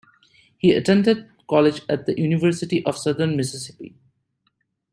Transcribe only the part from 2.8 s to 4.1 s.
of Southern Mississippi.